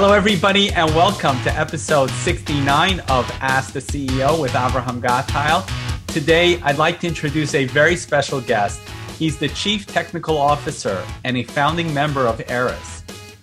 [0.00, 5.66] Hello, everybody, and welcome to episode 69 of Ask the CEO with Avraham Gottheil.
[6.06, 8.80] Today, I'd like to introduce a very special guest.
[9.18, 13.02] He's the Chief Technical Officer and a founding member of Aeris.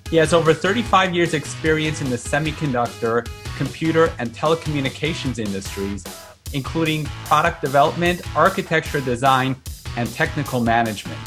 [0.09, 3.27] He has over 35 years' experience in the semiconductor,
[3.57, 6.05] computer, and telecommunications industries,
[6.53, 9.57] including product development, architecture design,
[9.97, 11.19] and technical management.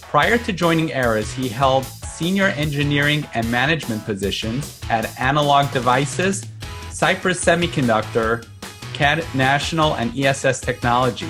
[0.00, 1.84] Prior to joining Aeris, he held
[2.22, 6.46] senior engineering and management positions at Analog Devices,
[6.90, 8.46] Cypress Semiconductor,
[8.92, 11.26] CAD National, and ESS Technology.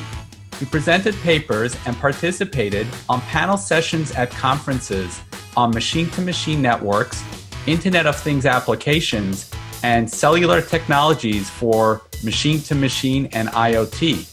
[0.58, 5.22] He presented papers and participated on panel sessions at conferences
[5.56, 7.24] on machine to machine networks,
[7.66, 9.50] Internet of Things applications,
[9.82, 14.30] and cellular technologies for machine to machine and IoT.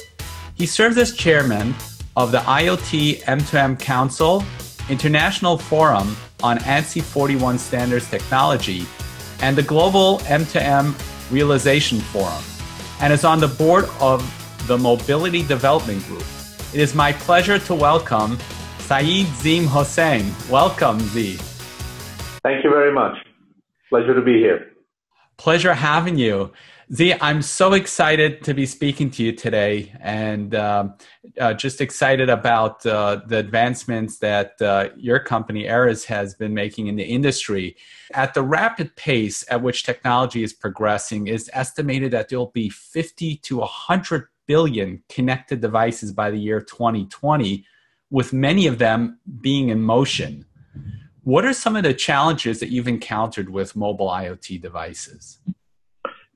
[0.56, 1.74] He serves as chairman
[2.18, 4.44] of the IoT M2M Council,
[4.90, 8.86] International Forum on ANSI 41 Standards Technology,
[9.42, 10.94] and the Global M2M
[11.32, 12.44] Realization Forum,
[13.02, 14.22] and is on the board of
[14.68, 16.24] the Mobility Development Group.
[16.74, 18.38] It is my pleasure to welcome
[18.80, 20.32] Syed Zaeem Hosain.
[20.50, 21.38] Welcome, Z.
[22.44, 23.18] Thank you very much.
[23.90, 24.72] Pleasure to be here.
[25.38, 26.52] Pleasure having you.
[26.92, 30.96] Z, I'm so excited to be speaking to you today and um,
[31.40, 36.88] uh, just excited about uh, the advancements that uh, your company, Aeris, has been making
[36.88, 37.78] in the industry.
[38.16, 43.36] At the rapid pace at which technology is progressing, is estimated that there'll be 50
[43.36, 47.66] to 100 billion connected devices by the year 2020,
[48.10, 50.44] with many of them being in motion.
[51.22, 55.38] What are some of the challenges that you've encountered with mobile IoT devices?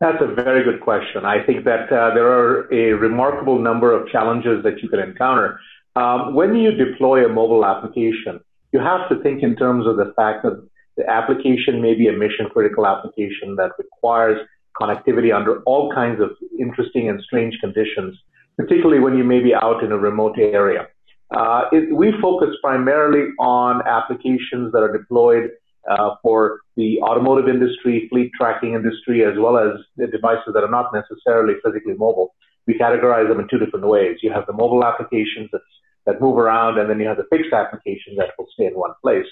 [0.04, 1.24] That's a very good question.
[1.24, 5.58] I think that uh, there are a remarkable number of challenges that you can encounter.
[5.96, 8.42] Um, when you deploy a mobile application,
[8.74, 10.62] you have to think in terms of the fact that
[10.98, 14.46] the application may be a mission critical application that requires
[14.78, 18.18] connectivity under all kinds of interesting and strange conditions,
[18.58, 20.86] particularly when you may be out in a remote area.
[21.32, 25.50] Uh, it, we focus primarily on applications that are deployed
[25.90, 29.80] uh, for the automotive industry, fleet tracking industry, as well as
[30.12, 32.36] devices that are not necessarily physically mobile.
[32.68, 34.18] We categorize them in two different ways.
[34.22, 35.62] You have the mobile applications that,
[36.06, 38.94] that move around, and then you have the fixed applications that will stay in one
[39.02, 39.26] place.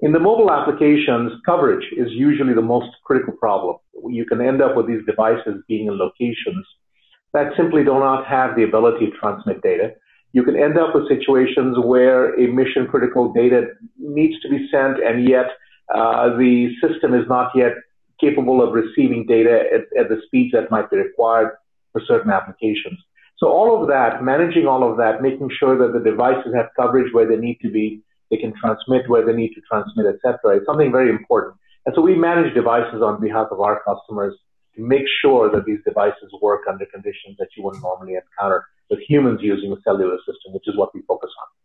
[0.00, 3.76] In the mobile applications, coverage is usually the most critical problem.
[4.08, 6.66] You can end up with these devices being in locations
[7.32, 9.92] that simply do not have the ability to transmit data.
[10.32, 15.02] You can end up with situations where a mission critical data needs to be sent
[15.02, 15.46] and yet
[15.94, 17.72] uh, the system is not yet
[18.20, 21.50] capable of receiving data at, at the speeds that might be required
[21.92, 22.98] for certain applications.
[23.38, 27.12] So all of that, managing all of that, making sure that the devices have coverage
[27.12, 28.00] where they need to be,
[28.30, 30.56] they can transmit where they need to transmit, etc.
[30.56, 31.56] It's something very important.
[31.84, 34.34] And so we manage devices on behalf of our customers
[34.76, 39.00] to make sure that these devices work under conditions that you wouldn't normally encounter with
[39.08, 41.61] humans using a cellular system, which is what we focus on.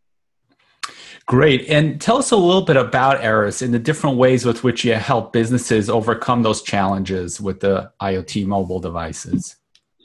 [1.27, 1.67] Great.
[1.67, 4.93] And tell us a little bit about Aeris and the different ways with which you
[4.93, 9.57] help businesses overcome those challenges with the IoT mobile devices.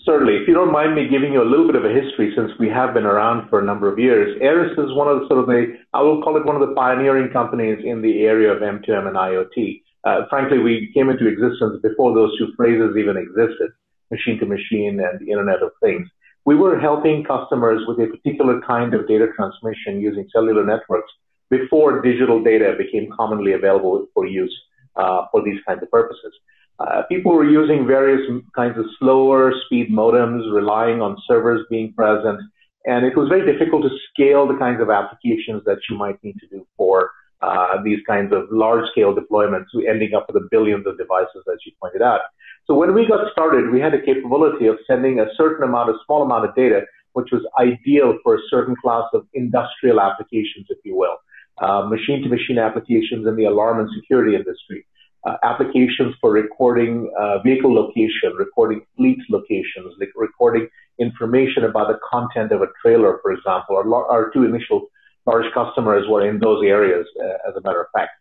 [0.05, 0.38] Certainly.
[0.38, 2.69] If you don't mind me giving you a little bit of a history, since we
[2.71, 5.47] have been around for a number of years, Aeris is one of the sort of
[5.47, 9.06] the, I will call it one of the pioneering companies in the area of M2M
[9.06, 9.81] and IoT.
[10.03, 13.71] Uh, frankly, we came into existence before those two phrases even existed,
[14.11, 16.09] machine to machine and the Internet of Things
[16.45, 21.11] we were helping customers with a particular kind of data transmission using cellular networks
[21.51, 24.55] before digital data became commonly available for use
[24.97, 26.33] uh, for these kinds of purposes.
[26.81, 28.23] Uh, people were using various
[28.57, 32.41] kinds of slower speed modems, relying on servers being present,
[32.87, 36.37] and it was very difficult to scale the kinds of applications that you might need
[36.41, 37.12] to do for
[37.43, 41.59] uh, these kinds of large scale deployments, we ending up with billions of devices, as
[41.67, 42.21] you pointed out.
[42.67, 45.95] So when we got started, we had a capability of sending a certain amount, a
[46.07, 46.83] small amount of data,
[47.15, 51.17] which was ideal for a certain class of industrial applications, if you will.
[51.61, 54.87] Uh, machine to machine applications in the alarm and security industry,
[55.27, 60.67] uh, applications for recording uh, vehicle location, recording fleet locations, like recording
[60.99, 63.77] information about the content of a trailer, for example.
[63.77, 64.87] Our, our two initial
[65.27, 68.13] large customers were in those areas, uh, as a matter of fact.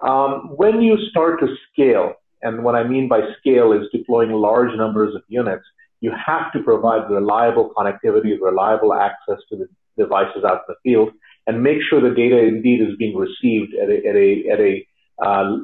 [0.00, 4.74] Um, when you start to scale, and what I mean by scale is deploying large
[4.76, 5.64] numbers of units.
[6.00, 9.68] You have to provide reliable connectivity, reliable access to the
[9.98, 11.10] devices out in the field,
[11.46, 14.86] and make sure the data indeed is being received at a, at a, at a
[15.22, 15.56] uh,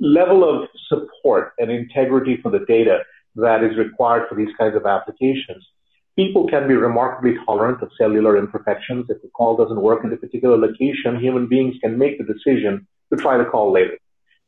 [0.00, 2.98] level of support and integrity for the data
[3.36, 5.64] that is required for these kinds of applications.
[6.16, 9.06] People can be remarkably tolerant of cellular imperfections.
[9.08, 12.86] If the call doesn't work in a particular location, human beings can make the decision
[13.12, 13.98] to try the call later.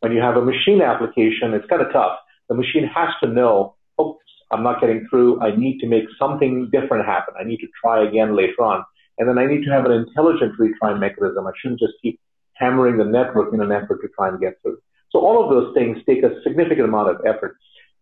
[0.01, 2.19] When you have a machine application, it's kind of tough.
[2.49, 5.41] The machine has to know, oops, I'm not getting through.
[5.41, 7.35] I need to make something different happen.
[7.39, 8.85] I need to try again later on.
[9.19, 11.47] And then I need to have an intelligent retry mechanism.
[11.47, 12.21] I shouldn't just keep
[12.55, 14.79] hammering the network in an effort to try and get through.
[15.11, 17.57] So all of those things take a significant amount of effort.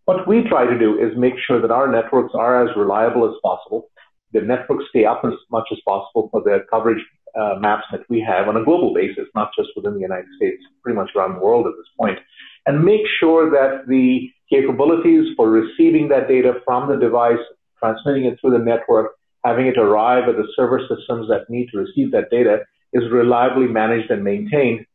[0.05, 3.35] What we try to do is make sure that our networks are as reliable as
[3.43, 3.89] possible.
[4.33, 7.03] The networks stay up as much as possible for the coverage
[7.35, 10.62] uh, maps that we have on a global basis, not just within the United States,
[10.83, 12.19] pretty much around the world at this point,
[12.67, 17.43] and make sure that the capabilities for receiving that data from the device,
[17.79, 19.12] transmitting it through the network,
[19.45, 22.59] having it arrive at the server systems that need to receive that data
[22.93, 24.87] is reliably managed and maintained.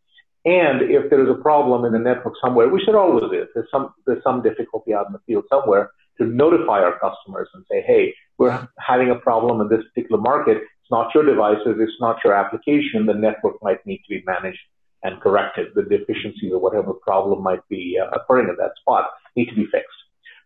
[0.45, 3.68] And if there is a problem in the network somewhere, which there always is, there's
[3.71, 7.81] some, there's some difficulty out in the field somewhere, to notify our customers and say,
[7.86, 10.57] hey, we're having a problem in this particular market.
[10.57, 13.06] It's not your devices, it's not your application.
[13.06, 14.59] The network might need to be managed
[15.03, 15.68] and corrected.
[15.75, 19.65] The deficiencies or whatever problem might be uh, occurring at that spot need to be
[19.65, 19.88] fixed.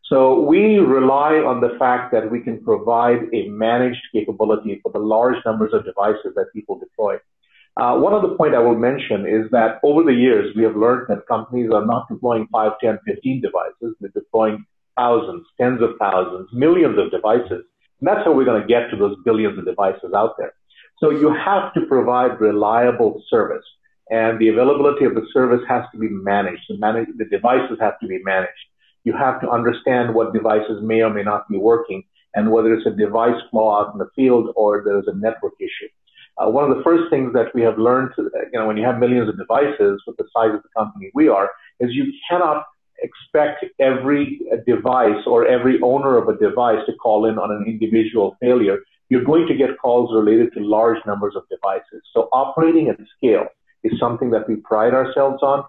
[0.05, 4.99] So we rely on the fact that we can provide a managed capability for the
[4.99, 7.17] large numbers of devices that people deploy.
[7.75, 11.07] Uh, one other point I will mention is that over the years, we have learned
[11.09, 13.95] that companies are not deploying 5, 10, 15 devices.
[13.99, 14.65] They're deploying
[14.95, 17.65] thousands, tens of thousands, millions of devices.
[17.99, 20.53] And that's how we're going to get to those billions of devices out there.
[20.99, 23.65] So you have to provide reliable service
[24.09, 26.61] and the availability of the service has to be managed.
[26.69, 28.51] The, manage, the devices have to be managed.
[29.03, 32.03] You have to understand what devices may or may not be working
[32.35, 35.89] and whether it's a device flaw out in the field or there's a network issue.
[36.37, 38.83] Uh, one of the first things that we have learned, to, you know, when you
[38.83, 41.49] have millions of devices with the size of the company we are,
[41.79, 42.65] is you cannot
[43.01, 48.37] expect every device or every owner of a device to call in on an individual
[48.41, 48.79] failure.
[49.09, 52.01] You're going to get calls related to large numbers of devices.
[52.13, 53.47] So operating at scale
[53.83, 55.65] is something that we pride ourselves on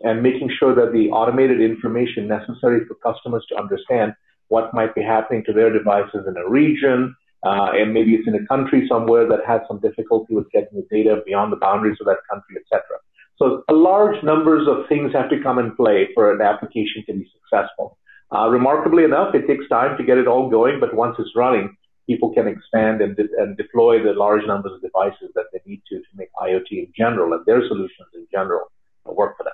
[0.00, 4.14] and making sure that the automated information necessary for customers to understand
[4.48, 7.14] what might be happening to their devices in a region,
[7.44, 10.86] uh, and maybe it's in a country somewhere that has some difficulty with getting the
[10.90, 12.82] data beyond the boundaries of that country, etc.
[13.38, 17.30] So large numbers of things have to come in play for an application to be
[17.32, 17.96] successful.
[18.34, 21.74] Uh, remarkably enough, it takes time to get it all going, but once it's running,
[22.08, 25.80] people can expand and, de- and deploy the large numbers of devices that they need
[25.88, 28.70] to to make IoT in general and their solutions in general
[29.04, 29.52] work for them.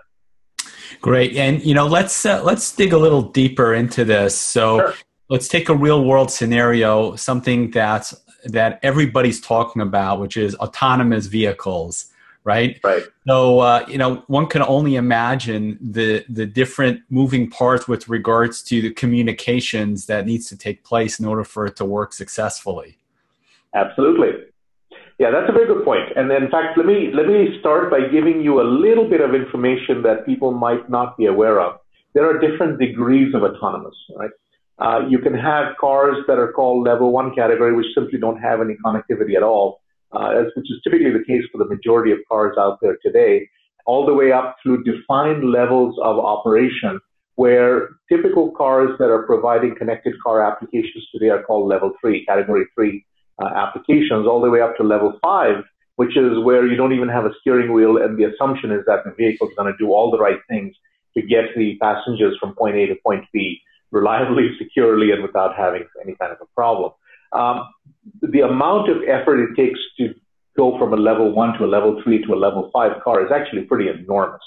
[1.01, 4.37] Great, and you know, let's uh, let's dig a little deeper into this.
[4.39, 4.79] So.
[4.79, 4.95] Sure
[5.29, 11.27] let's take a real world scenario, something that's that everybody's talking about, which is autonomous
[11.27, 12.13] vehicles,
[12.45, 12.79] right?
[12.85, 13.05] Right.
[13.27, 18.63] So uh, you know, one can only imagine the the different moving parts with regards
[18.65, 22.99] to the communications that needs to take place in order for it to work successfully.
[23.75, 24.45] Absolutely.
[25.19, 26.11] Yeah, that's a very good point.
[26.17, 29.35] And in fact, let me let me start by giving you a little bit of
[29.35, 31.81] information that people might not be aware of.
[32.15, 34.31] There are different degrees of autonomous, right?
[34.79, 38.61] Uh, you can have cars that are called level one category, which simply don't have
[38.61, 39.81] any connectivity at all,
[40.13, 43.49] uh, which is typically the case for the majority of cars out there today,
[43.87, 46.99] all the way up through defined levels of operation,
[47.37, 52.65] where typical cars that are providing connected car applications today are called level three, category
[52.75, 53.05] three
[53.41, 55.63] uh, applications, all the way up to level five,
[55.97, 59.05] which is where you don't even have a steering wheel, and the assumption is that
[59.05, 60.75] the vehicle is going to do all the right things
[61.17, 63.61] to get the passengers from point A to point B
[63.95, 66.93] reliably, securely, and without having any kind of a problem.
[67.33, 67.69] Um,
[68.21, 70.15] the amount of effort it takes to
[70.57, 73.33] go from a level one to a level three to a level five car is
[73.33, 74.43] actually pretty enormous.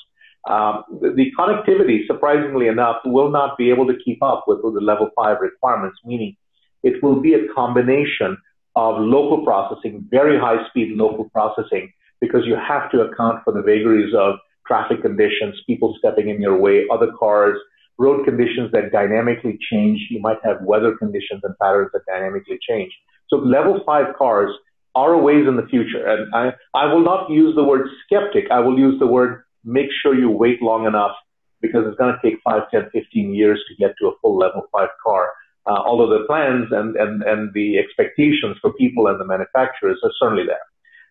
[0.48, 4.76] Um, the, the, connectivity, surprisingly enough, will not be able to keep up with, with
[4.76, 6.38] the level five requirements, meaning
[6.84, 8.38] it will be a combination
[8.78, 13.62] of local processing, very high speed local processing, because you have to account for the
[13.62, 14.36] vagaries of
[14.66, 17.58] traffic conditions, people stepping in your way, other cars,
[17.98, 20.08] road conditions that dynamically change.
[20.10, 22.92] You might have weather conditions and patterns that dynamically change.
[23.30, 24.52] So level five cars
[24.96, 26.06] are a ways in the future.
[26.08, 28.46] And I, I will not use the word skeptic.
[28.52, 31.16] I will use the word make sure you wait long enough
[31.62, 34.64] because it's going to take 5, 10, 15 years to get to a full level
[34.72, 35.34] five car.
[35.66, 40.12] Uh, although the plans and, and, and the expectations for people and the manufacturers are
[40.20, 40.64] certainly there.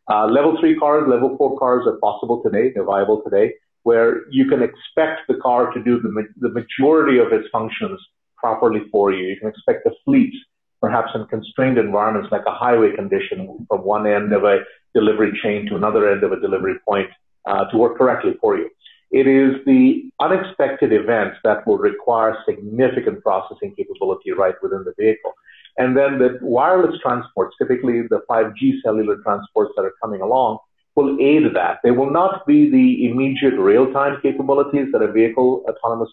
[0.08, 2.72] Uh, level three cars, level four cars are possible today.
[2.72, 3.52] They're viable today
[3.86, 6.10] where you can expect the car to do the,
[6.44, 8.00] the majority of its functions
[8.36, 9.28] properly for you.
[9.28, 10.34] You can expect the fleet,
[10.80, 14.56] perhaps in constrained environments like a highway condition, from one end of a
[14.92, 17.08] delivery chain to another end of a delivery point
[17.46, 18.68] uh, to work correctly for you.
[19.12, 25.32] It is the unexpected events that will require significant processing capability right within the vehicle.
[25.78, 30.58] And then the wireless transports, typically the 5G cellular transports that are coming along,
[30.96, 31.78] will aid that.
[31.84, 36.08] They will not be the immediate real-time capabilities that a vehicle autonomous,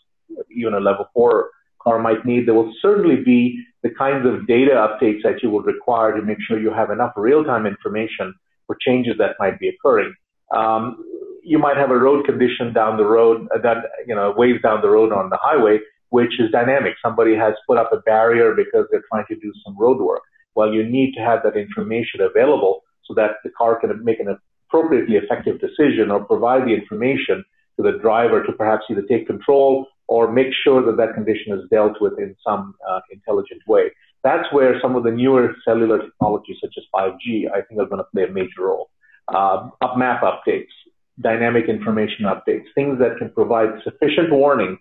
[0.51, 1.49] even a level four
[1.81, 2.47] car might need.
[2.47, 6.37] There will certainly be the kinds of data updates that you would require to make
[6.45, 8.33] sure you have enough real-time information
[8.67, 10.13] for changes that might be occurring.
[10.53, 11.03] Um,
[11.43, 14.81] you might have a road condition down the road uh, that you know ways down
[14.81, 16.93] the road on the highway, which is dynamic.
[17.03, 20.21] Somebody has put up a barrier because they're trying to do some road work.
[20.55, 24.37] Well, you need to have that information available so that the car can make an
[24.73, 27.43] appropriately effective decision or provide the information
[27.77, 31.61] to the driver to perhaps either take control or make sure that that condition is
[31.69, 33.91] dealt with in some uh, intelligent way.
[34.23, 37.97] That's where some of the newer cellular technologies, such as 5G, I think are going
[37.97, 38.89] to play a major role.
[39.27, 40.73] Uh, up map updates,
[41.21, 44.77] dynamic information updates, things that can provide sufficient warning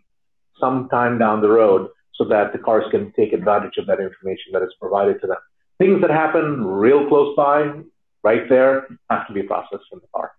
[0.58, 4.62] sometime down the road so that the cars can take advantage of that information that
[4.62, 5.36] is provided to them.
[5.78, 7.72] Things that happen real close by,
[8.22, 10.32] right there, have to be processed in the car.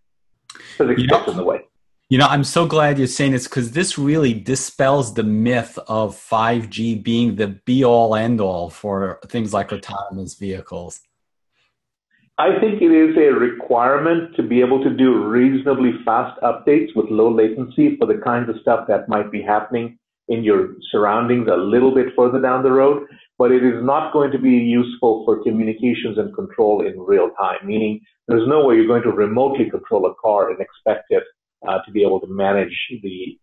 [0.77, 1.61] Physics you gets in the way.
[2.09, 6.15] You know, I'm so glad you're saying this because this really dispels the myth of
[6.15, 11.01] 5G being the be all end all for things like autonomous vehicles.
[12.37, 17.09] I think it is a requirement to be able to do reasonably fast updates with
[17.09, 19.97] low latency for the kinds of stuff that might be happening
[20.29, 24.31] in your surroundings a little bit further down the road, but it is not going
[24.31, 28.87] to be useful for communications and control in real time, meaning there's no way you're
[28.87, 31.23] going to remotely control a car and expect it
[31.67, 33.37] uh, to be able to manage the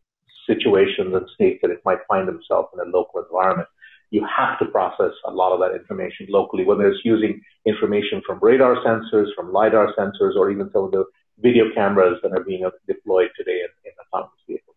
[0.47, 3.69] situations and states that it might find itself in a local environment.
[4.11, 8.41] You have to process a lot of that information locally, whether it's using information from
[8.43, 11.05] radar sensors, from LiDAR sensors, or even some of the
[11.39, 14.70] video cameras that are being deployed today in, in autonomous vehicles.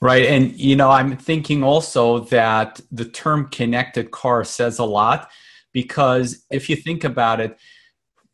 [0.00, 0.26] Right.
[0.26, 5.30] And, you know, I'm thinking also that the term connected car says a lot
[5.72, 7.58] because if you think about it,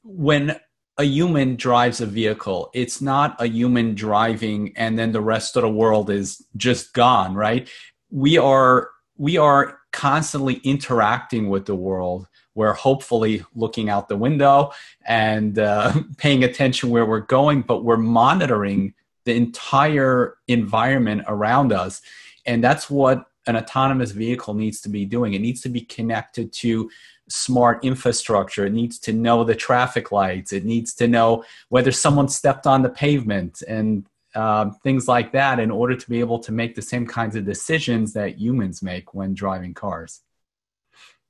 [0.02, 0.58] when
[0.98, 5.62] a human drives a vehicle, it's not a human driving and then the rest of
[5.62, 7.68] the world is just gone, right?
[8.10, 12.26] We are we are constantly interacting with the world.
[12.54, 14.72] We're hopefully looking out the window
[15.06, 22.02] and uh, paying attention where we're going, but we're monitoring the entire environment around us.
[22.46, 25.34] And that's what an autonomous vehicle needs to be doing.
[25.34, 26.90] It needs to be connected to
[27.28, 28.66] smart infrastructure.
[28.66, 30.52] It needs to know the traffic lights.
[30.52, 35.58] It needs to know whether someone stepped on the pavement and uh, things like that
[35.58, 39.14] in order to be able to make the same kinds of decisions that humans make
[39.14, 40.20] when driving cars.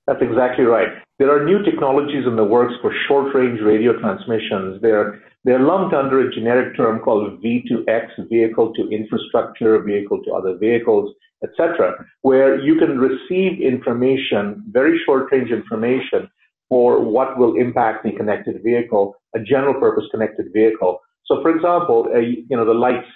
[0.07, 0.89] That's exactly right.
[1.19, 4.83] There are new technologies in the works for short range radio transmissions.
[4.83, 10.57] They're they're lumped under a generic term called V2X, vehicle to infrastructure, vehicle to other
[10.57, 16.29] vehicles, etc., where you can receive information, very short range information,
[16.69, 21.01] for what will impact the connected vehicle, a general purpose connected vehicle.
[21.27, 23.09] So, for example, you know the lights,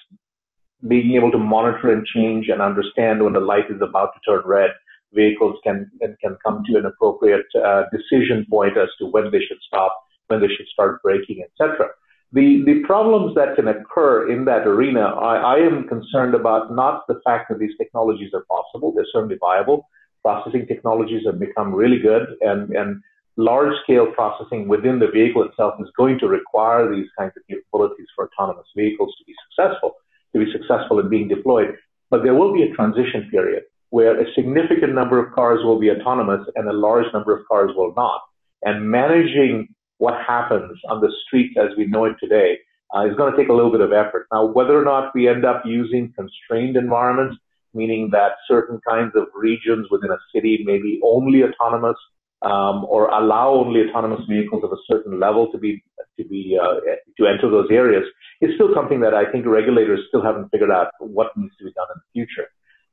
[0.88, 4.42] being able to monitor and change and understand when the light is about to turn
[4.44, 4.70] red,
[5.14, 5.90] vehicles can
[6.20, 10.40] can come to an appropriate uh, decision point as to when they should stop, when
[10.40, 11.88] they should start braking, etc.
[12.36, 17.06] The, the problems that can occur in that arena, I, I am concerned about not
[17.08, 19.88] the fact that these technologies are possible, they're certainly viable.
[20.22, 23.00] Processing technologies have become really good, and, and
[23.38, 28.08] large scale processing within the vehicle itself is going to require these kinds of capabilities
[28.14, 29.94] for autonomous vehicles to be successful,
[30.34, 31.74] to be successful in being deployed.
[32.10, 35.90] But there will be a transition period where a significant number of cars will be
[35.90, 38.20] autonomous and a large number of cars will not.
[38.62, 42.58] And managing what happens on the streets as we know it today
[42.94, 44.26] uh, is going to take a little bit of effort.
[44.32, 47.36] Now, whether or not we end up using constrained environments,
[47.74, 51.96] meaning that certain kinds of regions within a city may be only autonomous
[52.42, 55.82] um, or allow only autonomous vehicles of a certain level to be
[56.18, 56.74] to be uh,
[57.18, 58.04] to enter those areas,
[58.40, 61.72] is still something that I think regulators still haven't figured out what needs to be
[61.72, 62.48] done in the future.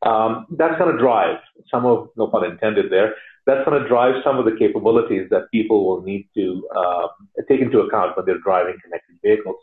[0.05, 1.37] Um, that's going to drive
[1.71, 5.51] some of, no pun intended there, that's going to drive some of the capabilities that
[5.51, 7.07] people will need to uh,
[7.49, 9.57] take into account when they're driving connected vehicles.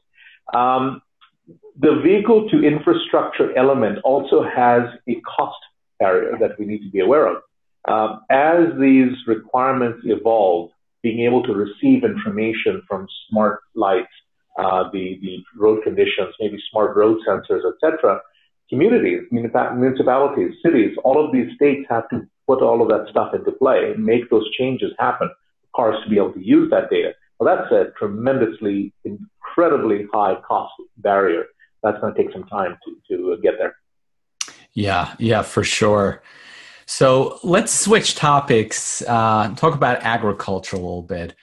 [0.55, 1.03] Um,
[1.79, 5.59] the vehicle to infrastructure element also has a cost
[5.99, 7.43] barrier that we need to be aware of.
[7.89, 10.71] Um, as these requirements evolve,
[11.03, 14.13] being able to receive information from smart lights,
[14.59, 18.21] uh, the, the road conditions, maybe smart road sensors, etc.,
[18.69, 23.53] communities, municipalities, cities, all of these states have to put all of that stuff into
[23.53, 25.29] play and make those changes happen
[25.61, 27.13] for cars to be able to use that data.
[27.39, 31.45] Well, that's a tremendously, incredibly high cost barrier.
[31.85, 33.77] That's going to take some time to, to get there.
[34.73, 36.23] Yeah, yeah, for sure.
[36.87, 39.01] So let's switch topics.
[39.03, 41.37] Uh, talk about agriculture a little bit.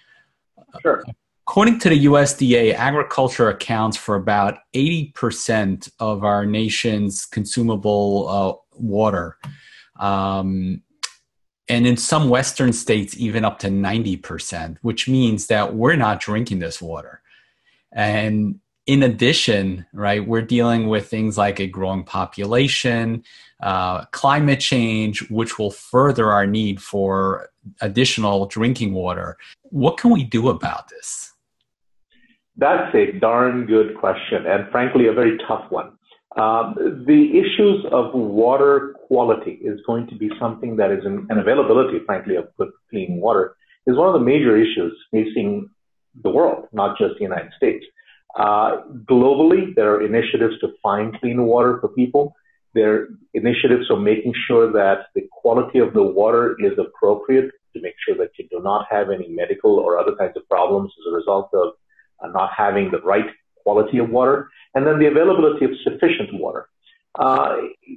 [0.82, 1.04] Sure.
[1.48, 9.38] According to the USDA, agriculture accounts for about 80% of our nation's consumable uh, water.
[9.98, 10.84] Um,
[11.70, 16.60] and in some Western states, even up to 90%, which means that we're not drinking
[16.60, 17.22] this water.
[17.92, 23.24] And in addition, right, we're dealing with things like a growing population,
[23.62, 27.50] uh, climate change, which will further our need for
[27.82, 29.38] additional drinking water.
[29.64, 31.34] What can we do about this?
[32.56, 35.92] That's a darn good question, and frankly, a very tough one.
[36.38, 41.40] Um, the issues of water quality is going to be something that is, in, and
[41.40, 45.70] availability, frankly, of good, clean water is one of the major issues facing
[46.24, 47.86] the world, not just the United States.
[48.38, 52.36] Uh, globally, there are initiatives to find clean water for people.
[52.74, 57.82] There are initiatives of making sure that the quality of the water is appropriate to
[57.82, 61.12] make sure that you do not have any medical or other kinds of problems as
[61.12, 61.74] a result of
[62.24, 63.30] uh, not having the right
[63.64, 66.70] quality of water, and then the availability of sufficient water.
[67.18, 67.56] Uh,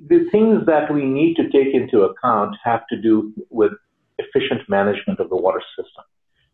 [0.09, 3.73] the things that we need to take into account have to do with
[4.19, 6.05] efficient management of the water system.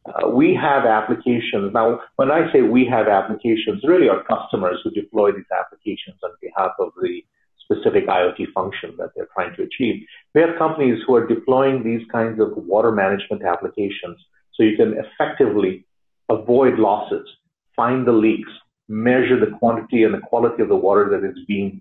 [0.07, 1.73] Uh, we have applications.
[1.73, 6.31] Now, when I say we have applications, really our customers who deploy these applications on
[6.41, 7.25] behalf of the
[7.67, 10.05] specific IoT function that they're trying to achieve.
[10.35, 14.19] We have companies who are deploying these kinds of water management applications
[14.55, 15.85] so you can effectively
[16.29, 17.29] avoid losses,
[17.75, 18.51] find the leaks,
[18.89, 21.81] measure the quantity and the quality of the water that is being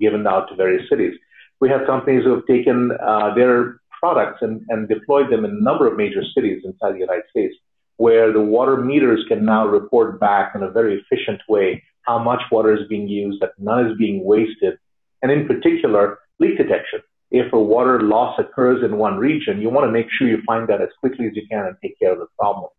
[0.00, 1.14] given out to various cities.
[1.60, 5.60] We have companies who have taken uh, their products and, and deployed them in a
[5.60, 7.54] number of major cities inside the United States
[7.96, 12.40] where the water meters can now report back in a very efficient way how much
[12.52, 14.78] water is being used, that none is being wasted,
[15.22, 17.00] and in particular, leak detection.
[17.30, 20.68] If a water loss occurs in one region, you want to make sure you find
[20.68, 22.70] that as quickly as you can and take care of the problem.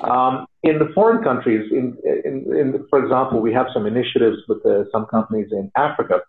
[0.00, 4.64] Um, in the foreign countries, in, in, in, for example, we have some initiatives with
[4.64, 6.20] uh, some companies in Africa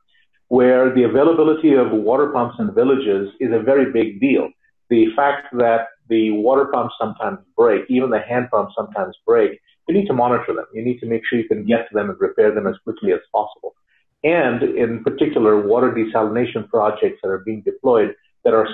[0.50, 4.50] where the availability of water pumps in villages is a very big deal.
[4.89, 9.93] The fact that the water pumps sometimes break, even the hand pumps sometimes break, you
[9.93, 10.65] need to monitor them.
[10.74, 13.13] You need to make sure you can get to them and repair them as quickly
[13.13, 13.76] as possible.
[14.24, 18.67] And in particular, water desalination projects that are being deployed that are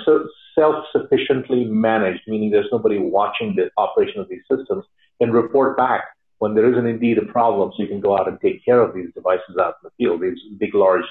[0.54, 4.84] self-sufficiently managed, meaning there's nobody watching the operation of these systems,
[5.20, 6.04] and report back
[6.38, 8.94] when there isn't indeed a problem so you can go out and take care of
[8.94, 11.04] these devices out in the field, these big, large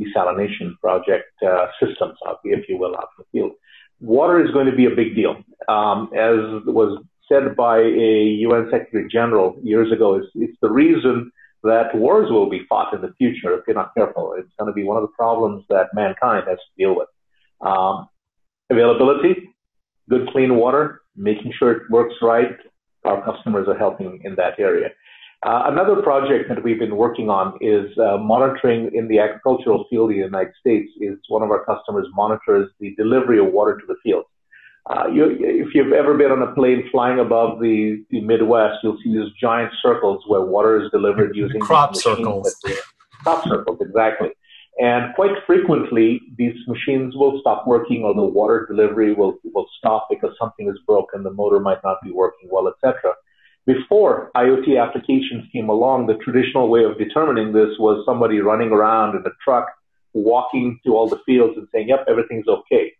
[0.00, 3.52] desalination project uh, systems, if you will, out in the field.
[4.00, 5.36] Water is going to be a big deal.
[5.68, 11.30] Um, as was said by a UN Secretary General years ago, it's, it's the reason
[11.62, 14.34] that wars will be fought in the future if you're not careful.
[14.36, 17.08] It's going to be one of the problems that mankind has to deal with.
[17.62, 18.08] Um,
[18.70, 19.50] availability,
[20.08, 22.56] good clean water, making sure it works right.
[23.04, 24.90] Our customers are helping in that area.
[25.44, 30.10] Uh, another project that we've been working on is uh, monitoring in the agricultural field
[30.10, 30.88] in the United States.
[31.00, 34.24] Is one of our customers monitors the delivery of water to the field.
[34.90, 38.98] Uh, you, if you've ever been on a plane flying above the, the Midwest, you'll
[39.02, 42.56] see these giant circles where water is delivered using crop circles.
[43.22, 44.30] Crop circles, exactly.
[44.80, 50.06] And quite frequently, these machines will stop working or the water delivery will, will stop
[50.08, 53.12] because something is broken, the motor might not be working well, etc.
[53.66, 59.14] Before IoT applications came along, the traditional way of determining this was somebody running around
[59.14, 59.68] in a truck,
[60.14, 62.92] walking to all the fields and saying, yep, everything's okay.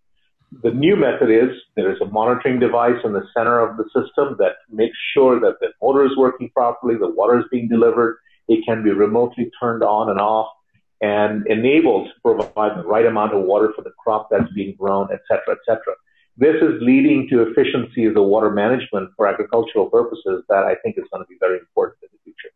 [0.63, 4.37] The new method is there is a monitoring device in the center of the system
[4.39, 8.63] that makes sure that the motor is working properly, the water is being delivered, it
[8.67, 10.49] can be remotely turned on and off
[11.03, 15.09] and enabled to provide the right amount of water for the crop that's being grown,
[15.13, 15.95] et cetera, et cetera.
[16.37, 20.97] This is leading to efficiency of the water management for agricultural purposes that I think
[20.97, 22.55] is going to be very important in the future.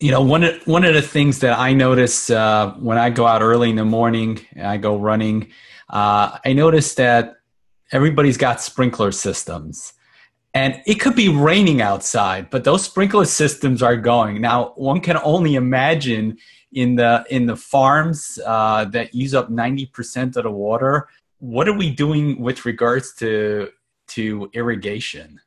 [0.00, 3.26] You know, one of, one of the things that I notice uh, when I go
[3.26, 5.48] out early in the morning, and I go running,
[5.88, 7.36] uh, I notice that
[7.90, 9.94] everybody's got sprinkler systems.
[10.52, 14.40] And it could be raining outside, but those sprinkler systems are going.
[14.40, 16.38] Now, one can only imagine
[16.72, 21.08] in the in the farms uh, that use up 90% of the water
[21.40, 23.70] what are we doing with regards to
[24.08, 25.40] to irrigation?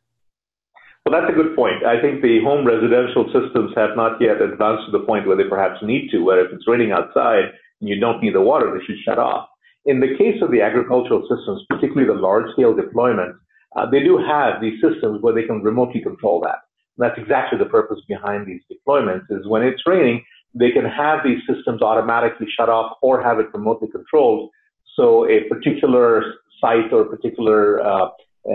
[1.06, 1.86] Well that's a good point.
[1.86, 5.44] I think the home residential systems have not yet advanced to the point where they
[5.44, 8.84] perhaps need to where if it's raining outside and you don't need the water they
[8.86, 9.48] should shut off.
[9.86, 13.38] In the case of the agricultural systems particularly the large scale deployments
[13.76, 16.60] uh, they do have these systems where they can remotely control that.
[16.98, 21.20] And that's exactly the purpose behind these deployments is when it's raining they can have
[21.24, 24.52] these systems automatically shut off or have it remotely controlled.
[24.96, 28.10] So a particular site or particular uh,
[28.50, 28.52] uh,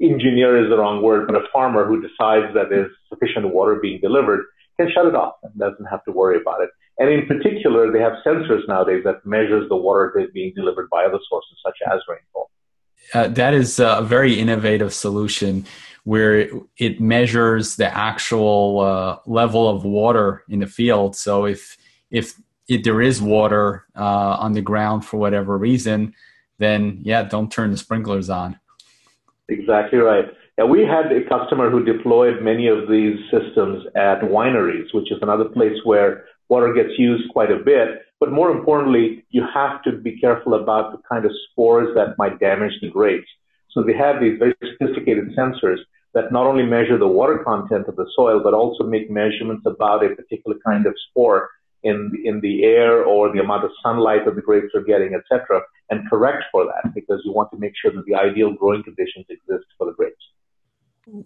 [0.00, 4.00] engineer is the wrong word, but a farmer who decides that there's sufficient water being
[4.00, 4.44] delivered
[4.78, 6.70] can shut it off and doesn't have to worry about it.
[6.98, 11.04] And in particular, they have sensors nowadays that measures the water that's being delivered by
[11.04, 12.50] other sources such as rainfall.
[13.14, 15.64] Uh, that is a very innovative solution
[16.06, 21.16] where it measures the actual uh, level of water in the field.
[21.16, 21.76] So if
[22.12, 22.34] if,
[22.68, 26.14] if there is water uh, on the ground for whatever reason,
[26.58, 28.56] then yeah, don't turn the sprinklers on.
[29.48, 30.26] Exactly right.
[30.56, 35.18] Yeah, we had a customer who deployed many of these systems at wineries, which is
[35.22, 38.02] another place where water gets used quite a bit.
[38.20, 42.38] But more importantly, you have to be careful about the kind of spores that might
[42.38, 43.28] damage the grapes.
[43.72, 45.80] So they have these very sophisticated sensors
[46.16, 50.02] that not only measure the water content of the soil, but also make measurements about
[50.02, 51.50] a particular kind of spore
[51.82, 55.60] in in the air or the amount of sunlight that the grapes are getting, etc.,
[55.90, 59.26] and correct for that because you want to make sure that the ideal growing conditions
[59.28, 60.24] exist for the grapes.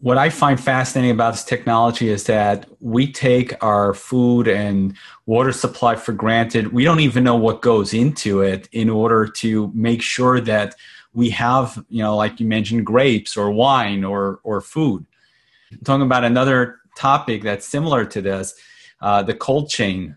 [0.09, 5.53] What I find fascinating about this technology is that we take our food and water
[5.53, 6.73] supply for granted.
[6.73, 10.75] We don't even know what goes into it in order to make sure that
[11.13, 15.07] we have, you know, like you mentioned, grapes or wine or or food.
[15.85, 18.55] talking about another topic that's similar to this,
[19.01, 20.17] uh, the cold chain.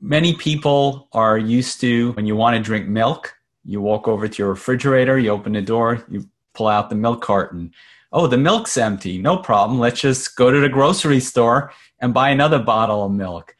[0.00, 4.38] Many people are used to when you want to drink milk, you walk over to
[4.38, 7.72] your refrigerator, you open the door, you pull out the milk carton
[8.16, 9.18] oh, the milk's empty.
[9.18, 9.78] No problem.
[9.78, 13.54] Let's just go to the grocery store and buy another bottle of milk.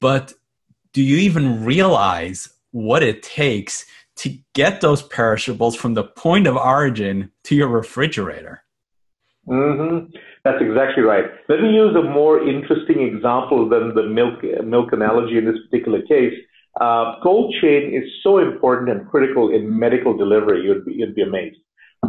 [0.00, 0.34] But
[0.92, 6.56] do you even realize what it takes to get those perishables from the point of
[6.56, 8.62] origin to your refrigerator?
[9.48, 10.16] Mm-hmm.
[10.44, 11.24] That's exactly right.
[11.48, 16.02] Let me use a more interesting example than the milk milk analogy in this particular
[16.02, 16.34] case.
[16.80, 20.62] Uh, cold chain is so important and critical in medical delivery.
[20.62, 21.58] You'd be, you'd be amazed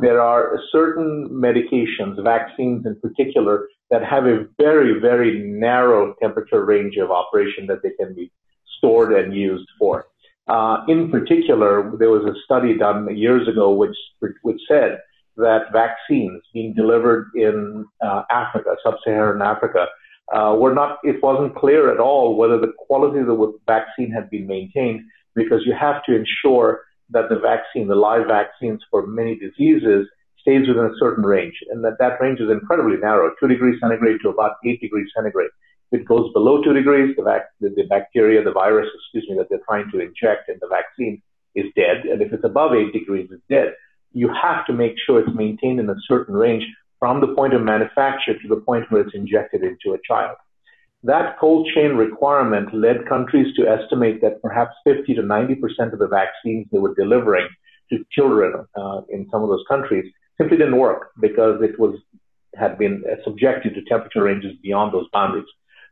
[0.02, 6.98] there are certain medications, vaccines in particular, that have a very, very narrow temperature range
[6.98, 8.32] of operation that they can be
[8.78, 10.08] stored and used for.
[10.48, 13.96] Uh, in particular, there was a study done years ago which,
[14.42, 15.00] which said
[15.36, 19.86] that vaccines being delivered in uh, Africa, sub-Saharan Africa,
[20.34, 24.30] uh, were not, it wasn't clear at all whether the quality of the vaccine had
[24.30, 25.02] been maintained
[25.36, 30.08] because you have to ensure that the vaccine, the live vaccines for many diseases,
[30.42, 34.18] stays within a certain range, and that that range is incredibly narrow, two degrees centigrade
[34.22, 35.50] to about eight degrees centigrade.
[35.92, 39.48] If it goes below two degrees, the, vac- the, bacteria, the virus, excuse me, that
[39.50, 41.22] they're trying to inject in the vaccine
[41.56, 43.74] is dead, and if it's above eight degrees, it's dead.
[44.14, 46.66] You have to make sure it's maintained in a certain range
[47.00, 50.36] from the point of manufacture to the point where it's injected into a child.
[51.04, 56.08] That cold chain requirement led countries to estimate that perhaps 50 to 90% of the
[56.08, 57.48] vaccines they were delivering
[57.92, 61.96] to children uh, in some of those countries simply didn't work because it was
[62.56, 65.46] had been subjected to temperature ranges beyond those boundaries.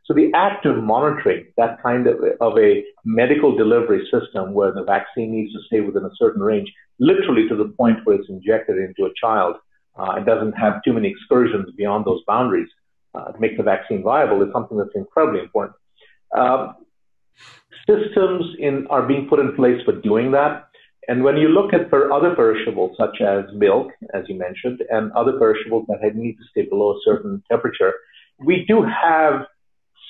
[0.06, 4.84] So the act of monitoring that kind of, of a medical delivery system where the
[4.84, 8.78] vaccine needs to stay within a certain range, literally to the point where it's injected
[8.78, 9.56] into a child,
[9.98, 12.68] uh, and doesn't have too many excursions beyond those boundaries,
[13.16, 15.76] uh, to make the vaccine viable is something that's incredibly important.
[16.36, 16.72] Uh,
[17.88, 20.68] systems in, are being put in place for doing that.
[21.08, 25.10] And when you look at per other perishables, such as milk, as you mentioned, and
[25.12, 27.94] other perishables that need to stay below a certain temperature,
[28.38, 29.46] we do have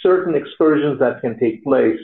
[0.02, 1.98] certain excursions that can take place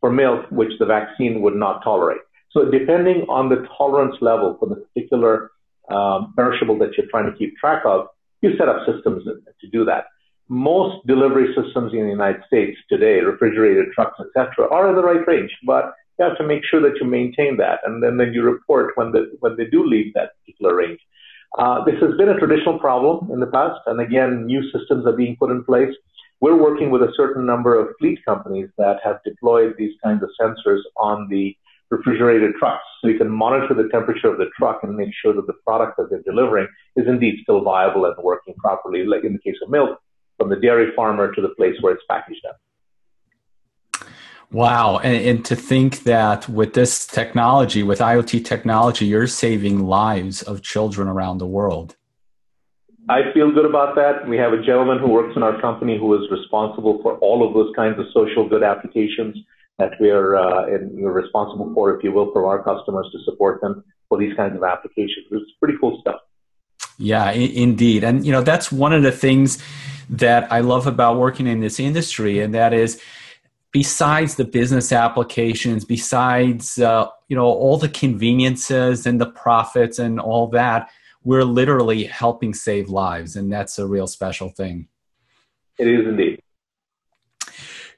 [0.00, 2.20] for milk, which the vaccine would not tolerate.
[2.50, 5.50] So depending on the tolerance level for the particular
[5.90, 8.06] um, perishable that you're trying to keep track of,
[8.40, 10.06] you set up systems to do that
[10.48, 15.26] most delivery systems in the United States today, refrigerated trucks, etc., are in the right
[15.26, 15.50] range.
[15.66, 18.92] But you have to make sure that you maintain that, and then, then you report
[18.96, 21.00] when the when they do leave that particular range.
[21.58, 25.16] Uh, this has been a traditional problem in the past, and again, new systems are
[25.16, 25.94] being put in place.
[26.40, 30.30] We're working with a certain number of fleet companies that have deployed these kinds of
[30.40, 31.56] sensors on the
[31.90, 35.46] refrigerated trucks, so you can monitor the temperature of the truck and make sure that
[35.46, 39.04] the product that they're delivering is indeed still viable and working properly.
[39.06, 39.98] Like in the case of milk,
[40.36, 42.58] from the dairy farmer to the place where it's packaged up.
[44.52, 44.98] Wow.
[44.98, 50.62] And, and, to think that with this technology, with IoT technology, you're saving lives of
[50.62, 51.96] children around the world.
[53.08, 54.26] I feel good about that.
[54.26, 57.54] We have a gentleman who works in our company who is responsible for all of
[57.54, 59.36] those kinds of social good applications
[59.78, 63.60] that we are uh, we're responsible for, if you will, for our customers to support
[63.60, 65.26] them for these kinds of applications.
[65.30, 66.20] It's pretty cool stuff.
[66.98, 68.02] Yeah, I- indeed.
[68.02, 69.62] And, you know, that's one of the things
[70.08, 73.00] that I love about working in this industry, and that is
[73.72, 80.20] besides the business applications, besides uh, you know all the conveniences and the profits and
[80.20, 80.88] all that,
[81.26, 84.86] we're literally helping save lives, and that's a real special thing.
[85.76, 86.40] It is indeed.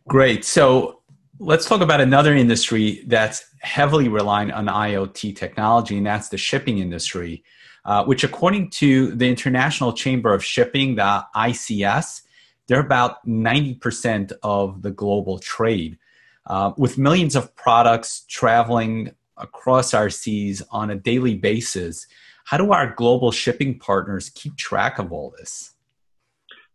[0.09, 0.47] Great.
[0.47, 1.03] So
[1.39, 6.79] let's talk about another industry that's heavily reliant on IoT technology, and that's the shipping
[6.79, 7.45] industry,
[7.85, 12.23] uh, which, according to the International Chamber of Shipping, the ICS,
[12.67, 15.99] they're about 90% of the global trade.
[16.47, 22.07] Uh, with millions of products traveling across our seas on a daily basis,
[22.49, 25.73] how do our global shipping partners keep track of all this?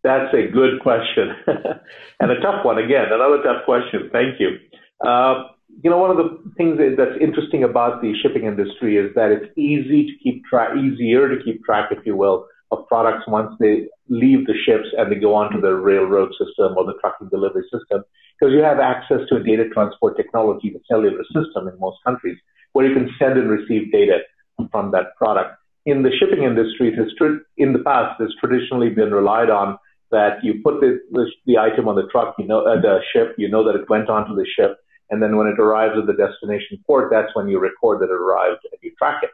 [0.04, 1.34] That's a good question
[2.20, 2.78] and a tough one.
[2.78, 4.08] Again, another tough question.
[4.12, 4.60] Thank you.
[5.04, 5.46] Uh,
[5.84, 9.52] you know, one of the things that's interesting about the shipping industry is that it's
[9.58, 13.88] easy to keep track, easier to keep track, if you will, of products once they
[14.10, 18.04] leave the ships and they go onto the railroad system or the trucking delivery system,
[18.38, 22.38] because you have access to a data transport technology, the cellular system in most countries,
[22.74, 24.20] where you can send and receive data
[24.72, 25.58] from that product.
[25.86, 27.08] In the shipping industry, has
[27.58, 29.78] in the past, has traditionally been relied on
[30.12, 33.36] that you put the, the, the item on the truck, you know, uh, the ship,
[33.38, 34.78] you know that it went onto the ship,
[35.10, 38.12] and then when it arrives at the destination port, that's when you record that it
[38.12, 39.32] arrived and you track it.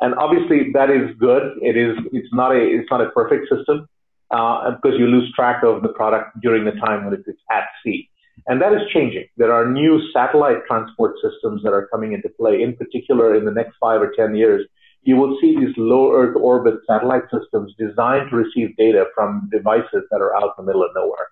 [0.00, 1.58] And obviously that is good.
[1.60, 3.88] It is, it's not a, it's not a perfect system,
[4.30, 7.64] uh, because you lose track of the product during the time when it is at
[7.84, 8.08] sea.
[8.46, 9.26] And that is changing.
[9.36, 12.62] There are new satellite transport systems that are coming into play.
[12.62, 14.66] In particular, in the next five or 10 years,
[15.02, 20.04] you will see these low Earth orbit satellite systems designed to receive data from devices
[20.10, 21.28] that are out in the middle of nowhere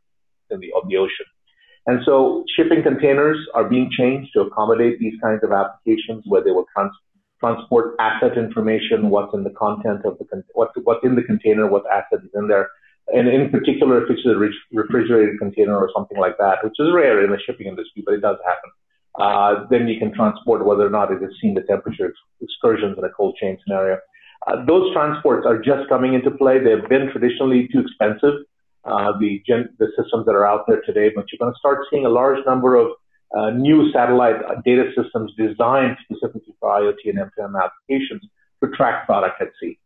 [0.50, 1.26] in the, of the ocean.
[1.86, 6.50] And so shipping containers are being changed to accommodate these kinds of applications where they
[6.50, 6.92] will trans-
[7.38, 11.66] transport asset information, what's in the content of the, con- what's, what's in the container,
[11.68, 12.68] what asset is in there.
[13.14, 14.36] And in particular, if it's a
[14.76, 18.20] refrigerated container or something like that, which is rare in the shipping industry, but it
[18.20, 18.70] does happen
[19.18, 23.04] uh, then you can transport whether or not it has seen the temperature excursions in
[23.04, 23.98] a cold chain scenario.
[24.46, 26.58] Uh, those transports are just coming into play.
[26.58, 28.40] They've been traditionally too expensive,
[28.84, 31.80] uh, the, gen- the systems that are out there today, but you're going to start
[31.90, 32.92] seeing a large number of
[33.36, 38.22] uh, new satellite data systems designed specifically for IoT and M2M applications
[38.62, 39.78] to track product at sea.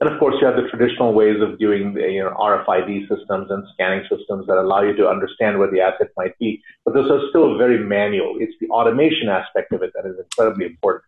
[0.00, 3.50] And of course, you have the traditional ways of doing the, you know, RFID systems
[3.50, 6.60] and scanning systems that allow you to understand where the asset might be.
[6.84, 8.36] But those are still very manual.
[8.40, 11.04] It's the automation aspect of it that is incredibly important.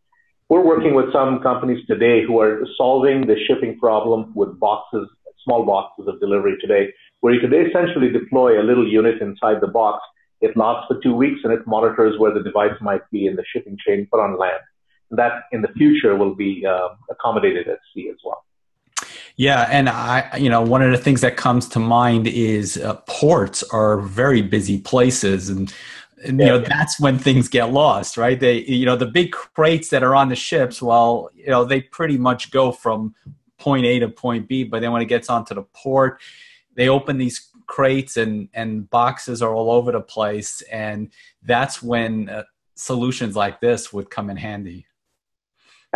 [0.49, 5.09] We're working with some companies today who are solving the shipping problem with boxes,
[5.43, 9.67] small boxes of delivery today, where you could essentially deploy a little unit inside the
[9.67, 10.05] box.
[10.41, 13.45] It lasts for two weeks and it monitors where the device might be in the
[13.53, 14.63] shipping chain put on land.
[15.11, 18.46] That in the future will be uh, accommodated at sea as well.
[19.37, 22.95] Yeah, and I, you know, one of the things that comes to mind is uh,
[23.07, 25.73] ports are very busy places, and,
[26.25, 28.41] and you know that's when things get lost, right?
[28.41, 31.83] They, you know, the big crates that are on the ships, well, you know, they
[31.83, 33.15] pretty much go from
[33.59, 36.19] point A to point B, but then when it gets onto the port,
[36.75, 41.11] they open these crates and and boxes are all over the place, and
[41.43, 42.45] that's when uh,
[42.75, 44.87] solutions like this would come in handy.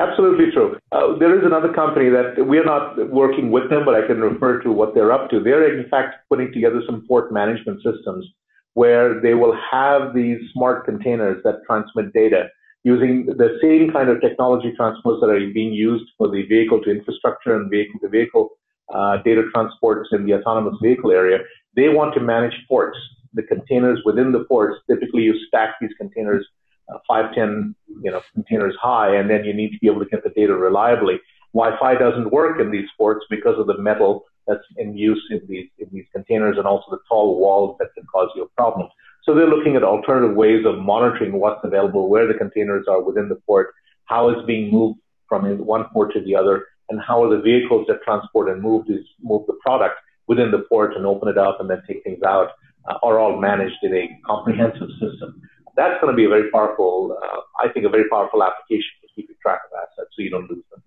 [0.00, 0.78] Absolutely true.
[0.92, 4.18] Uh, there is another company that we are not working with them, but I can
[4.18, 5.40] refer to what they're up to.
[5.40, 8.26] They're in fact putting together some port management systems
[8.72, 12.48] where they will have these smart containers that transmit data
[12.82, 16.90] using the same kind of technology transfers that are being used for the vehicle to
[16.90, 18.48] infrastructure and vehicle to vehicle
[18.94, 21.40] uh, data transports in the autonomous vehicle area.
[21.76, 22.96] They want to manage ports,
[23.34, 24.80] the containers within the ports.
[24.88, 26.46] Typically, you stack these containers
[26.92, 30.10] uh, five, ten, you know, containers high, and then you need to be able to
[30.10, 31.20] get the data reliably.
[31.52, 35.68] Wi-Fi doesn't work in these ports because of the metal that's in use in these
[35.78, 38.88] in these containers, and also the tall walls that can cause you a problem.
[39.24, 43.28] So they're looking at alternative ways of monitoring what's available, where the containers are within
[43.28, 43.74] the port,
[44.04, 44.98] how it's being moved
[45.28, 48.86] from one port to the other, and how are the vehicles that transport and move
[48.86, 52.22] these move the product within the port and open it up and then take things
[52.22, 52.50] out
[52.88, 55.40] uh, are all managed in a comprehensive system
[55.76, 59.08] that's going to be a very powerful, uh, I think, a very powerful application for
[59.14, 60.82] keeping track of assets so you don't lose them.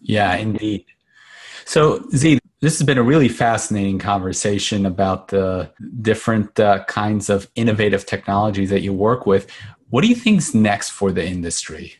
[0.00, 0.84] Yeah, indeed.
[1.64, 7.48] So, Z, this has been a really fascinating conversation about the different uh, kinds of
[7.54, 9.50] innovative technologies that you work with.
[9.90, 11.94] What do you think's next for the industry?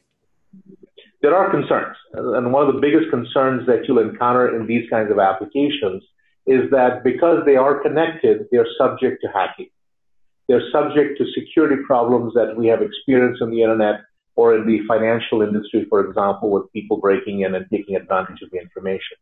[1.20, 5.10] There are concerns, and one of the biggest concerns that you'll encounter in these kinds
[5.10, 6.02] of applications
[6.46, 9.68] is that because they are connected, they're subject to hacking.
[10.52, 14.00] They're subject to security problems that we have experienced on the internet
[14.36, 18.50] or in the financial industry, for example, with people breaking in and taking advantage of
[18.50, 19.16] the information.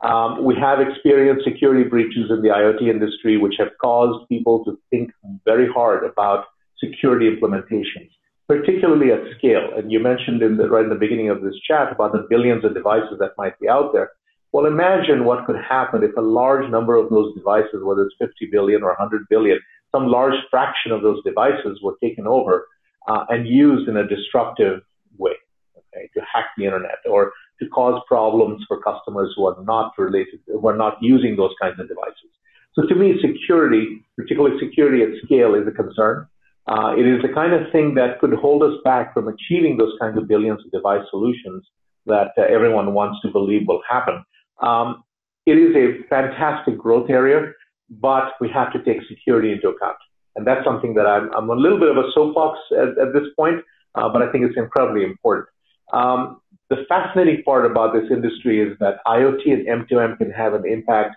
[0.00, 4.78] Um, we have experienced security breaches in the IoT industry, which have caused people to
[4.88, 5.10] think
[5.44, 6.46] very hard about
[6.82, 8.08] security implementations,
[8.48, 9.76] particularly at scale.
[9.76, 12.64] And you mentioned in the, right in the beginning of this chat about the billions
[12.64, 14.12] of devices that might be out there.
[14.52, 18.48] Well, imagine what could happen if a large number of those devices, whether it's 50
[18.50, 19.58] billion or 100 billion,
[19.92, 22.66] some large fraction of those devices were taken over
[23.08, 24.80] uh, and used in a disruptive
[25.18, 25.36] way,
[25.76, 30.40] okay, to hack the internet or to cause problems for customers who are not related,
[30.46, 32.30] who are not using those kinds of devices.
[32.74, 36.26] So to me, security, particularly security at scale, is a concern.
[36.66, 39.92] Uh, it is the kind of thing that could hold us back from achieving those
[40.00, 41.64] kinds of billions of device solutions
[42.06, 44.24] that uh, everyone wants to believe will happen.
[44.62, 45.04] Um,
[45.44, 47.52] it is a fantastic growth area,
[48.00, 49.96] but we have to take security into account.
[50.36, 53.28] And that's something that I'm, I'm a little bit of a soapbox at, at this
[53.36, 53.60] point,
[53.94, 55.48] uh, but I think it's incredibly important.
[55.92, 60.64] Um, the fascinating part about this industry is that IoT and M2M can have an
[60.66, 61.16] impact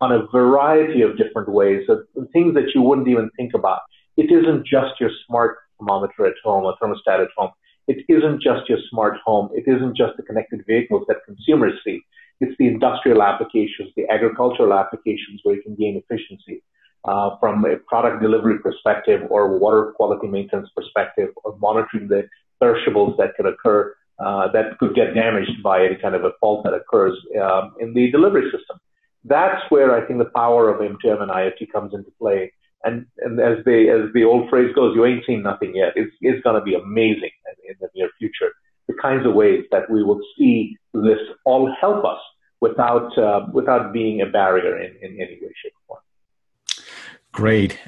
[0.00, 2.00] on a variety of different ways, of
[2.32, 3.80] things that you wouldn't even think about.
[4.16, 7.50] It isn't just your smart thermometer at home or thermostat at home.
[7.86, 9.50] It isn't just your smart home.
[9.54, 12.02] It isn't just the connected vehicles that consumers see.
[12.40, 16.62] It's the industrial applications, the agricultural applications where you can gain efficiency
[17.04, 22.28] uh, from a product delivery perspective or water quality maintenance perspective or monitoring the
[22.60, 26.64] perishables that can occur uh, that could get damaged by any kind of a fault
[26.64, 28.78] that occurs um, in the delivery system.
[29.24, 32.52] That's where I think the power of M2M and IoT comes into play.
[32.84, 35.92] And, and as the as the old phrase goes, you ain't seen nothing yet.
[35.96, 38.52] It's it's going to be amazing in, in the near future.
[39.00, 42.18] Kinds of ways that we will see this all help us
[42.60, 46.84] without uh, without being a barrier in, in any way, shape, or form.
[47.32, 47.78] Great.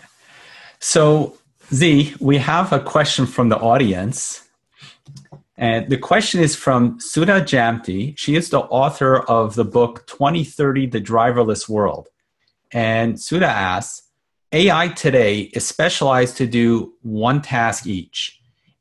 [0.78, 1.36] So
[1.72, 4.46] Z, we have a question from the audience.
[5.56, 8.16] And the question is from Sudha Jamthe.
[8.16, 12.08] She is the author of the book 2030 The Driverless World.
[12.72, 14.08] And Sudha asks
[14.52, 18.39] AI today is specialized to do one task each.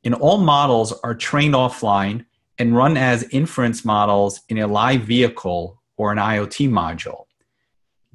[0.09, 2.25] And all models are trained offline
[2.57, 7.25] and run as inference models in a live vehicle or an IoT module.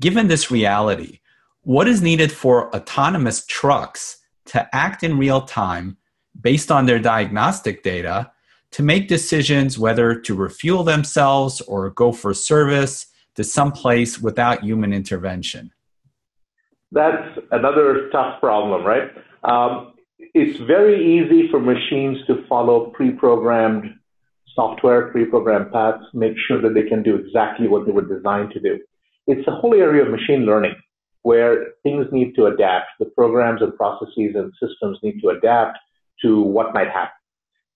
[0.00, 1.20] Given this reality,
[1.62, 5.96] what is needed for autonomous trucks to act in real time
[6.40, 8.33] based on their diagnostic data
[8.72, 14.64] to make decisions whether to refuel themselves or go for service to some place without
[14.64, 15.70] human intervention?
[16.90, 19.12] That's another tough problem, right?
[19.44, 19.93] Um,
[20.35, 23.94] it's very easy for machines to follow pre programmed
[24.55, 28.61] software, pre-programmed paths, make sure that they can do exactly what they were designed to
[28.61, 28.79] do.
[29.27, 30.75] It's a whole area of machine learning
[31.23, 32.87] where things need to adapt.
[32.99, 35.79] The programs and processes and systems need to adapt
[36.23, 37.16] to what might happen.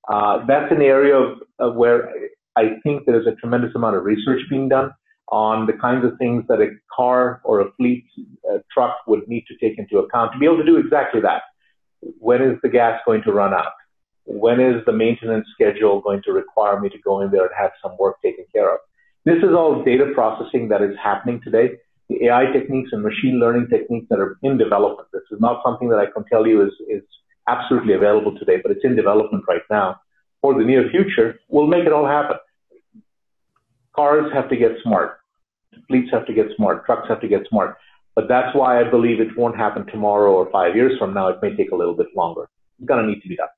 [0.09, 2.13] Uh, that's an area of, of, where
[2.57, 4.91] I think there is a tremendous amount of research being done
[5.31, 8.05] on the kinds of things that a car or a fleet
[8.51, 11.43] uh, truck would need to take into account to be able to do exactly that.
[12.01, 13.73] When is the gas going to run out?
[14.29, 17.71] when is the maintenance schedule going to require me to go in there and have
[17.83, 18.79] some work taken care of?
[19.25, 21.71] This is all data processing that is happening today.
[22.11, 25.09] The AI techniques and machine learning techniques that are in development.
[25.13, 27.03] This is not something that I can tell you is, is
[27.49, 29.97] absolutely available today, but it's in development right now.
[30.43, 32.37] For the near future, we'll make it all happen.
[33.97, 35.21] Cars have to get smart.
[35.89, 36.85] Fleets have to get smart.
[36.85, 37.77] Trucks have to get smart.
[38.19, 41.29] But that's why I believe it won't happen tomorrow or five years from now.
[41.29, 42.45] It may take a little bit longer.
[42.79, 43.53] It's going to need to be done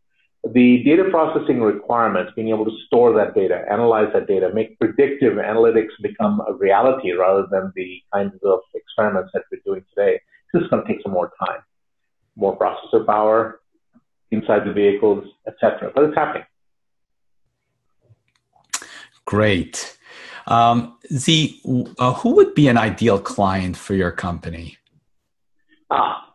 [0.44, 5.34] the data processing requirements, being able to store that data, analyze that data, make predictive
[5.34, 10.20] analytics become a reality rather than the kinds of experiments that we're doing today.
[10.52, 11.60] This is going to take some more time,
[12.36, 13.60] more processor power
[14.30, 15.92] inside the vehicles, etc.
[15.94, 16.44] But it's happening.
[19.26, 19.98] Great.
[20.46, 21.60] Um, Z,
[21.98, 24.76] uh, who would be an ideal client for your company?
[25.90, 26.32] Ah,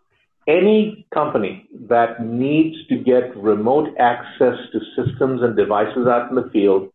[0.48, 6.50] any company that needs to get remote access to systems and devices out in the
[6.52, 6.92] field,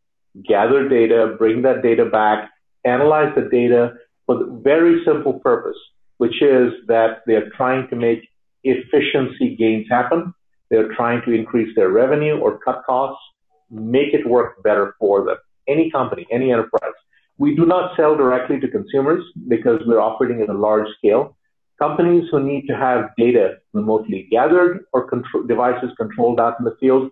[0.46, 2.50] gather data, bring that data back,
[2.84, 3.94] analyze the data
[4.26, 5.76] for the very simple purpose,
[6.18, 8.28] which is that they're trying to make
[8.62, 10.32] efficiency gains happen.
[10.70, 13.22] They're trying to increase their revenue or cut costs,
[13.70, 15.38] make it work better for them.
[15.70, 16.98] Any company, any enterprise.
[17.38, 21.36] We do not sell directly to consumers because we're operating at a large scale
[21.80, 26.76] companies who need to have data remotely gathered or control, devices controlled out in the
[26.78, 27.10] field,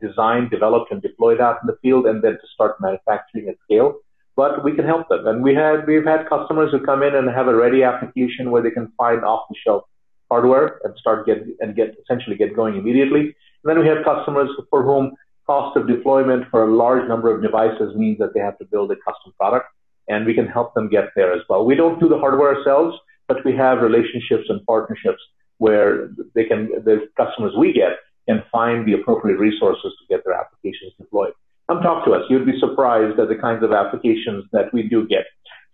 [0.00, 3.94] designed, developed, and deployed out in the field, and then to start manufacturing at scale.
[4.36, 7.26] But we can help them, and we had we've had customers who come in and
[7.30, 9.84] have a ready application where they can find off-the-shelf
[10.30, 13.34] hardware and start get and get essentially get going immediately.
[13.66, 15.12] Then we have customers for whom
[15.46, 18.90] cost of deployment for a large number of devices means that they have to build
[18.90, 19.66] a custom product,
[20.08, 21.64] and we can help them get there as well.
[21.64, 22.96] We don't do the hardware ourselves,
[23.28, 25.20] but we have relationships and partnerships
[25.58, 27.92] where they can the customers we get
[28.28, 31.32] can find the appropriate resources to get their applications deployed.
[31.68, 32.22] Come talk to us.
[32.28, 35.24] You'd be surprised at the kinds of applications that we do get.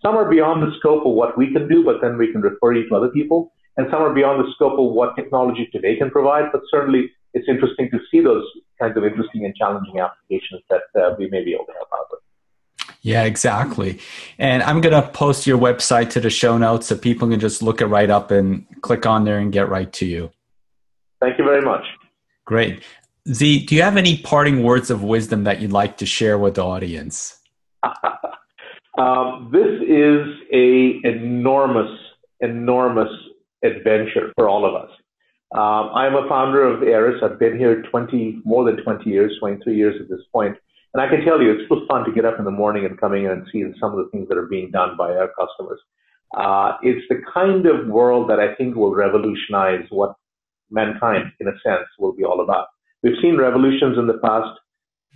[0.02, 2.74] Some are beyond the scope of what we can do, but then we can refer
[2.74, 3.52] you to other people.
[3.76, 7.48] And some are beyond the scope of what technology today can provide, but certainly it's
[7.48, 8.44] interesting to see those
[8.80, 12.06] kinds of interesting and challenging applications that uh, we may be able to help out
[12.10, 12.20] with.
[13.02, 14.00] Yeah, exactly.
[14.38, 17.62] And I'm going to post your website to the show notes so people can just
[17.62, 20.30] look it right up and click on there and get right to you.
[21.20, 21.84] Thank you very much.
[22.44, 22.82] Great.
[23.28, 26.54] Z, do you have any parting words of wisdom that you'd like to share with
[26.54, 27.38] the audience?
[28.98, 31.90] um, this is a enormous,
[32.40, 33.10] enormous
[33.64, 34.90] adventure for all of us.
[35.54, 37.22] Um, I'm a founder of Aeris.
[37.22, 40.56] I've been here 20, more than 20 years, 23 years at this point.
[40.94, 42.98] And I can tell you, it's still fun to get up in the morning and
[42.98, 45.80] coming in and see some of the things that are being done by our customers.
[46.36, 50.14] Uh, it's the kind of world that I think will revolutionize what
[50.70, 52.68] mankind, in a sense, will be all about.
[53.02, 54.58] We've seen revolutions in the past.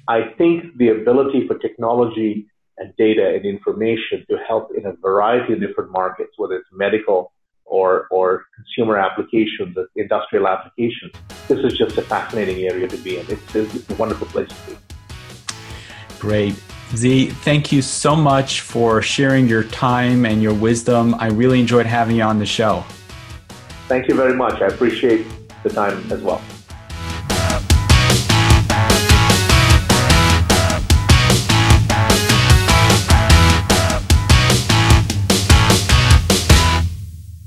[0.08, 2.46] I think the ability for technology
[2.78, 7.32] and data and information to help in a variety of different markets, whether it's medical
[7.66, 11.12] or, or consumer applications, industrial applications,
[11.48, 13.26] this is just a fascinating area to be in.
[13.28, 14.78] It's, it's a wonderful place to be.
[16.18, 16.54] Great.
[16.94, 21.14] Z, thank you so much for sharing your time and your wisdom.
[21.18, 22.84] I really enjoyed having you on the show.
[23.88, 24.62] Thank you very much.
[24.62, 25.26] I appreciate
[25.62, 26.40] the time as well.